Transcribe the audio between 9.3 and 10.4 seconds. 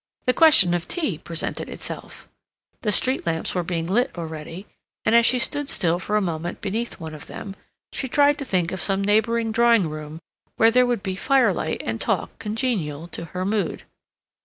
drawing room